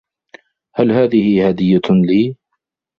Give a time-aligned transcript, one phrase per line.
[0.75, 2.35] هل هذهِ هدية لي؟